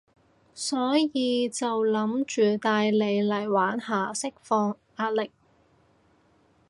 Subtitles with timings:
[0.55, 5.29] 所以就諗住帶你嚟玩下，釋放壓力